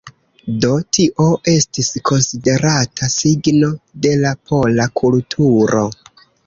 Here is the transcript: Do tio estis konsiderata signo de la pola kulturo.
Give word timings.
Do 0.63 0.69
tio 0.97 1.27
estis 1.51 1.91
konsiderata 2.11 3.11
signo 3.19 3.73
de 4.07 4.17
la 4.27 4.35
pola 4.53 4.91
kulturo. 5.03 5.91